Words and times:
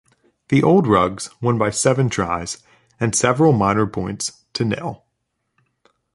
The 0.49 0.63
Old 0.63 0.87
Rugs 0.87 1.29
won 1.41 1.59
by 1.59 1.69
seven 1.69 2.09
tries 2.09 2.63
and 2.99 3.15
several 3.15 3.51
minor 3.53 3.85
points 3.85 4.43
to 4.53 4.65
nil. 4.65 5.03